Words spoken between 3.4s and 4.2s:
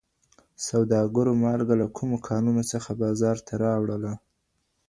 ته راوړله؟